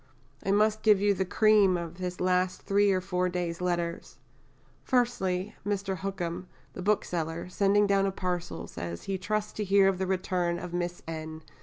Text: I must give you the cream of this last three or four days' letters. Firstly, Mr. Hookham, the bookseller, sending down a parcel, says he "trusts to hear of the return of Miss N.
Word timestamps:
I 0.43 0.49
must 0.49 0.81
give 0.81 0.99
you 0.99 1.13
the 1.13 1.25
cream 1.25 1.77
of 1.77 1.99
this 1.99 2.19
last 2.19 2.63
three 2.63 2.91
or 2.91 3.01
four 3.01 3.29
days' 3.29 3.61
letters. 3.61 4.17
Firstly, 4.83 5.53
Mr. 5.63 5.99
Hookham, 5.99 6.47
the 6.73 6.81
bookseller, 6.81 7.47
sending 7.49 7.85
down 7.85 8.07
a 8.07 8.11
parcel, 8.11 8.65
says 8.65 9.03
he 9.03 9.19
"trusts 9.19 9.53
to 9.53 9.63
hear 9.63 9.87
of 9.87 9.99
the 9.99 10.07
return 10.07 10.57
of 10.57 10.73
Miss 10.73 11.03
N. 11.07 11.43